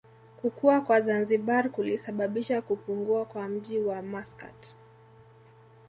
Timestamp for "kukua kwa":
0.41-1.01